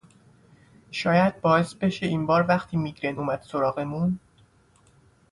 شاید 0.91 1.41
باعث 1.41 1.73
بشه 1.73 2.05
این 2.05 2.25
بار 2.25 2.45
وقتی 2.47 2.77
میگرِن 2.77 3.17
اومد 3.17 3.41
سراغمون 3.41 4.19